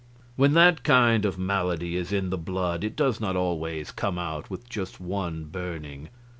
When 0.35 0.53
that 0.55 0.81
kind 0.81 1.25
of 1.25 1.37
a 1.37 1.39
malady 1.39 1.95
is 1.95 2.11
in 2.11 2.31
the 2.31 2.37
blood 2.39 2.83
it 2.83 2.95
does 2.95 3.21
not 3.21 3.35
always 3.35 3.91
come 3.91 4.17
out 4.17 4.49
with 4.49 4.67
just 4.67 4.99
one 4.99 5.43
burning. 5.45 6.09